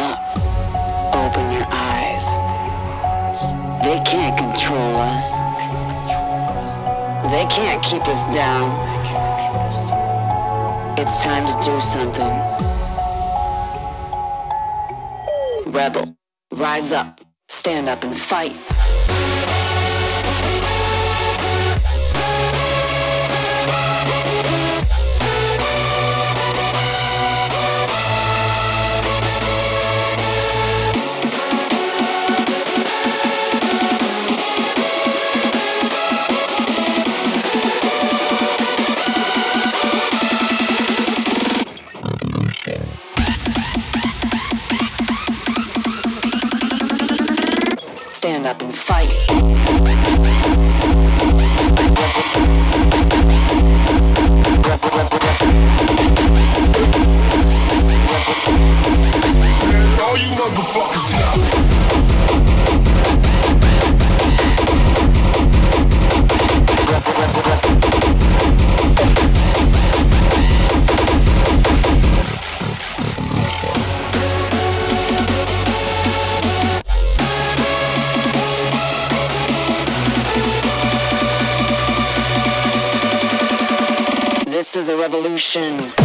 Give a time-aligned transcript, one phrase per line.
[0.00, 0.18] Up.
[1.14, 2.36] Open your eyes.
[3.84, 5.28] They can't control us.
[7.30, 8.70] They can't keep us down.
[10.98, 12.32] It's time to do something.
[15.72, 16.16] Rebel,
[16.52, 18.58] rise up, stand up and fight.
[85.02, 86.01] revolution.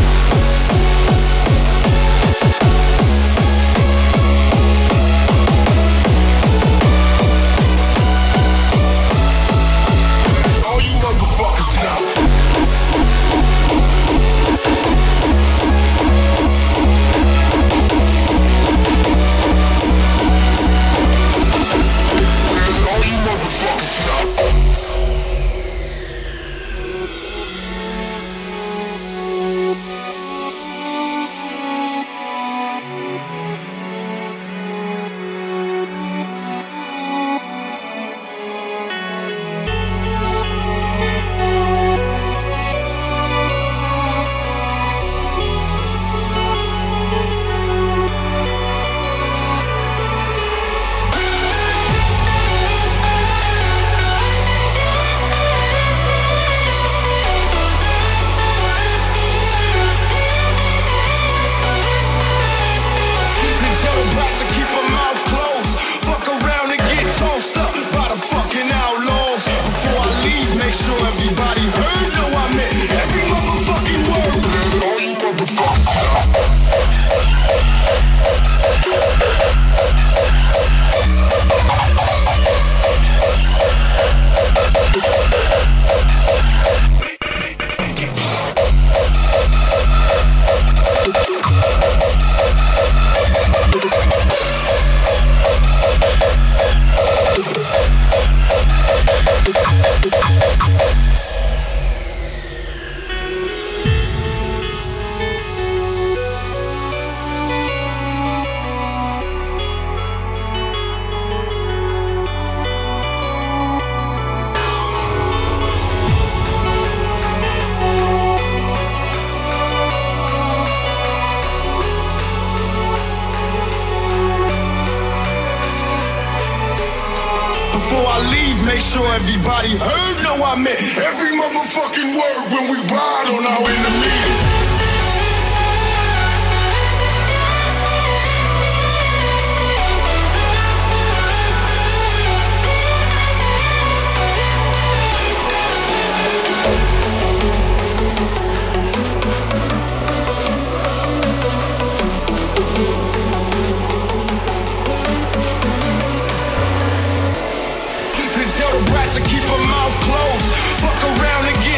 [127.98, 130.24] Before I leave, make sure everybody heard.
[130.24, 134.67] Know I meant every motherfucking word when we ride on our enemies.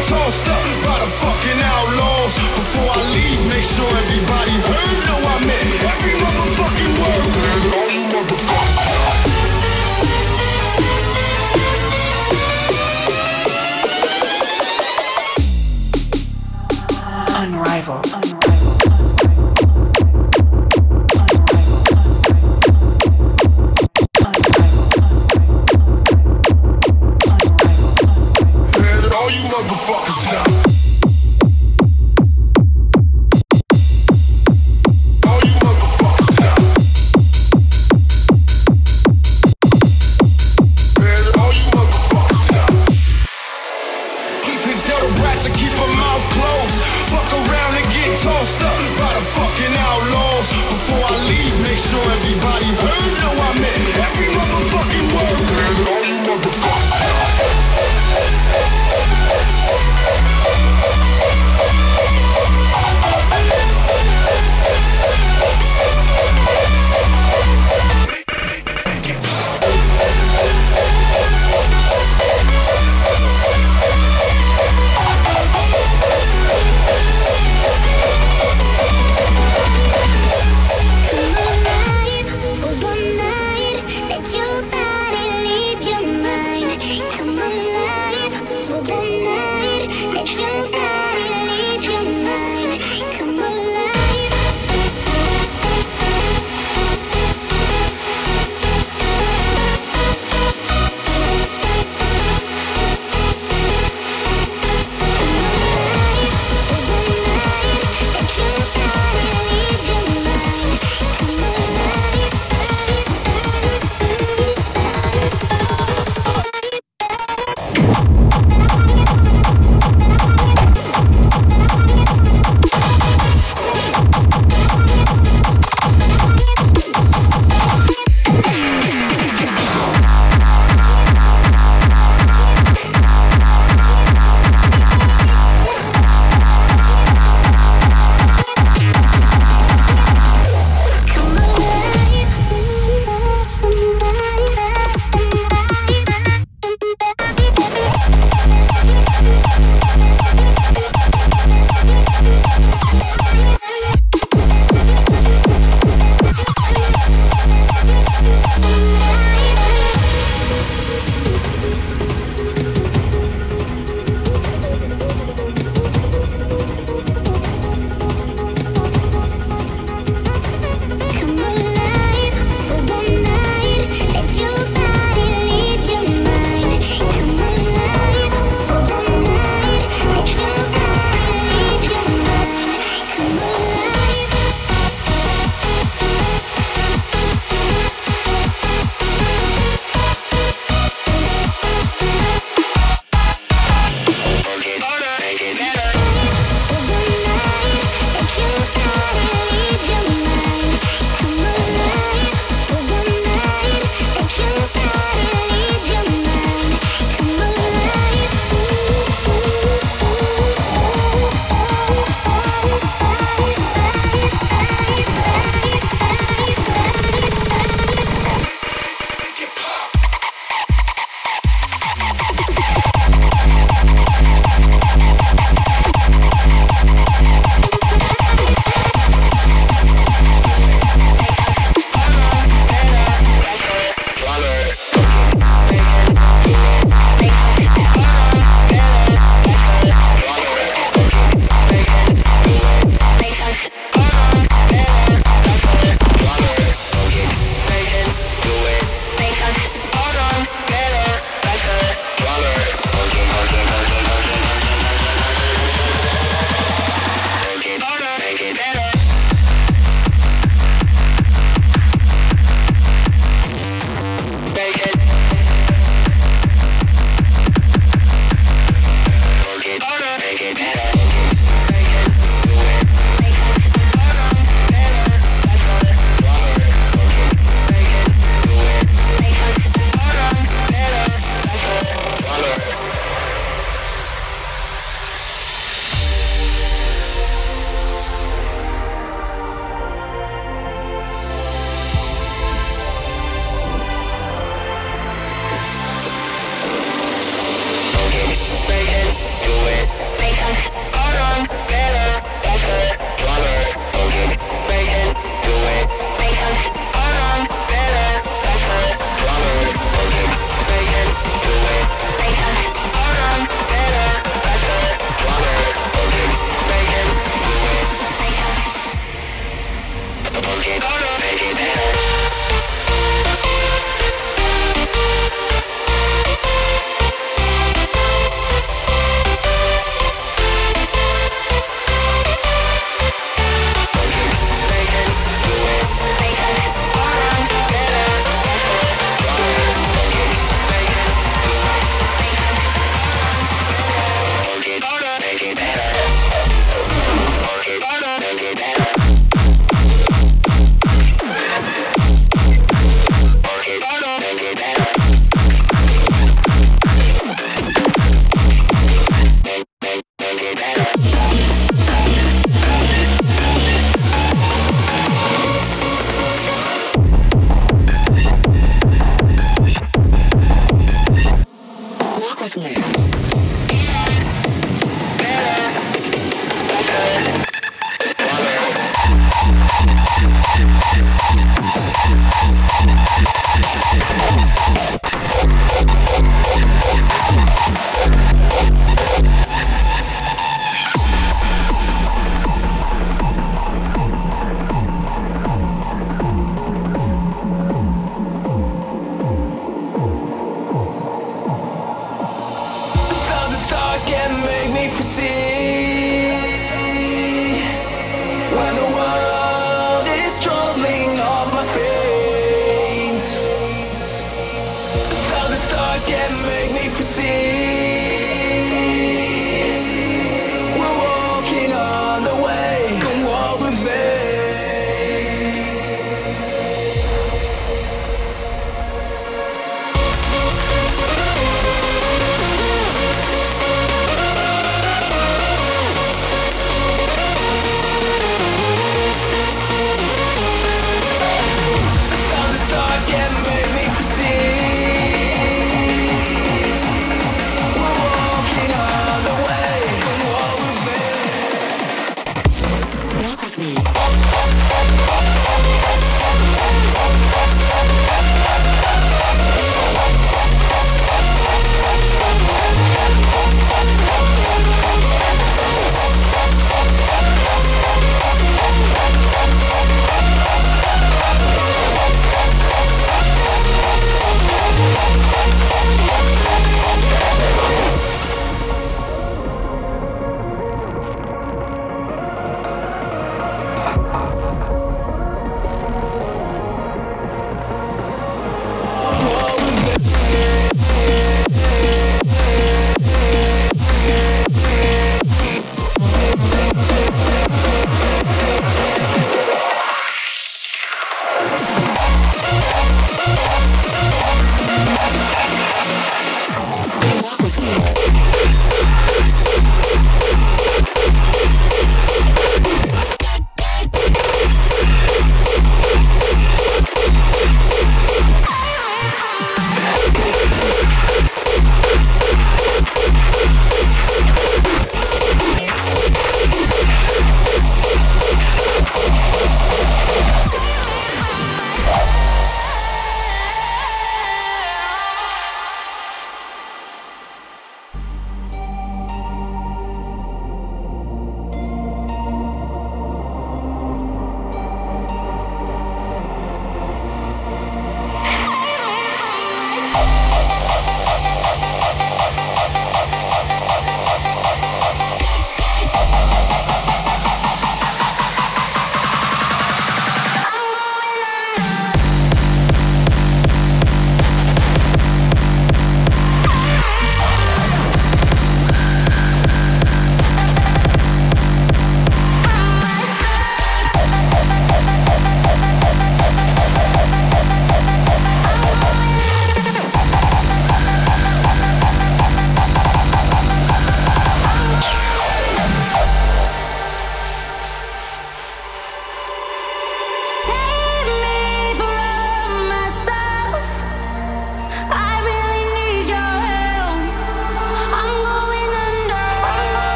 [0.00, 2.34] Tossed up by the fucking outlaws.
[2.56, 5.02] Before I leave, make sure everybody heard.
[5.32, 7.24] I meant every motherfucking word.
[7.76, 8.80] All you motherfuckers.
[17.34, 18.31] Unrivaled.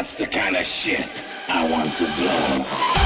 [0.00, 2.99] That's the kind of shit I want to blow.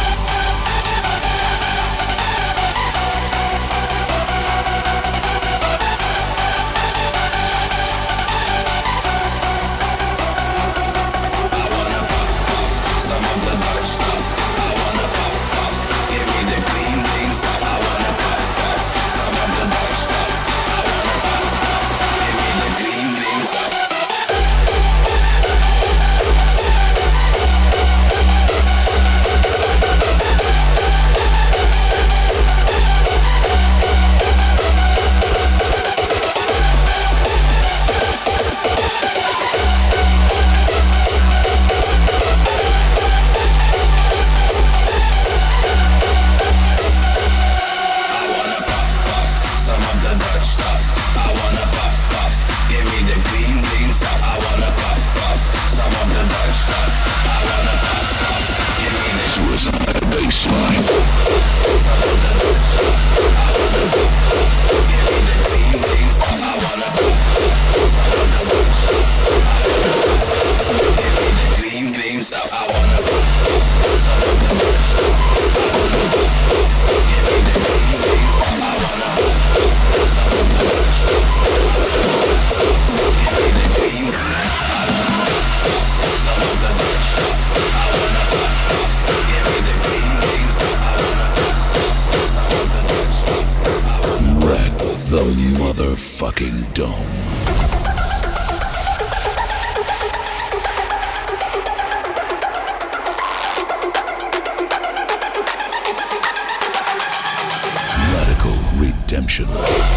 [109.35, 109.94] Production.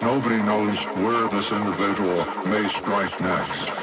[0.00, 3.77] Nobody knows where this individual may strike next.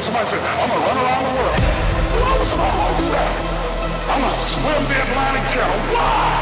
[0.00, 1.60] Somebody said, I'm gonna run around the world.
[1.60, 3.30] Why would somebody to do that?
[4.08, 5.76] I'm gonna swim the Atlantic Channel.
[5.92, 6.40] Why?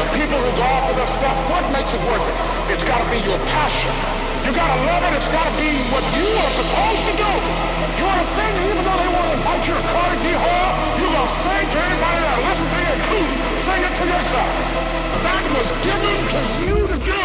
[0.00, 2.36] The people who go after this stuff, what makes it worth it?
[2.72, 3.92] It's gotta be your passion.
[4.48, 5.20] You gotta love it.
[5.20, 7.32] It's gotta be what you are supposed to do.
[8.00, 11.40] You wanna sing, even though they want to invite you to Carnegie Hall, you gonna
[11.44, 13.20] sing to anybody that listen to you.
[13.52, 14.50] Sing it to yourself.
[15.28, 17.24] That was given to you to do.